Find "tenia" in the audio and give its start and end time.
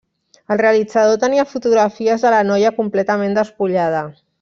1.25-1.45